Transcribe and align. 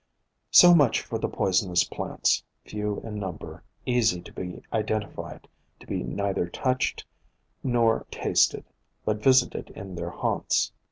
So 0.49 0.73
much 0.73 1.01
for 1.01 1.19
the 1.19 1.29
poisonous 1.29 1.83
plants, 1.83 2.43
few 2.65 3.01
in 3.01 3.19
num 3.19 3.35
ber, 3.37 3.61
easy 3.85 4.19
to 4.21 4.33
be 4.33 4.63
identified, 4.73 5.47
to 5.79 5.85
be 5.85 6.01
neither 6.01 6.47
touched 6.47 7.05
nor 7.61 8.07
tasted, 8.09 8.65
but 9.05 9.21
visited 9.21 9.69
in 9.75 9.93
their 9.93 10.09
haunts. 10.09 10.71